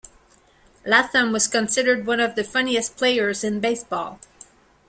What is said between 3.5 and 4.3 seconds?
baseball.